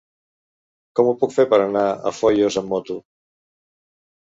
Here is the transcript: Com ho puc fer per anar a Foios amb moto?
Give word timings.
Com 0.99 1.09
ho 1.09 1.13
puc 1.25 1.35
fer 1.35 1.45
per 1.51 1.59
anar 1.67 1.85
a 1.91 2.15
Foios 2.23 2.59
amb 2.65 2.75
moto? 2.75 2.99